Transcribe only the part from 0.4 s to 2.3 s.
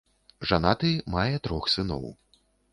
Жанаты, мае трох сыноў.